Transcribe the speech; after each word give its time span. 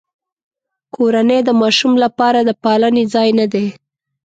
کورنۍ 0.95 1.39
د 1.45 1.49
ماشوم 1.61 1.93
لپاره 2.03 2.39
د 2.43 2.49
پالنې 2.63 3.03
ځای 3.13 3.29
نه 3.39 3.45
دی. 3.53 3.67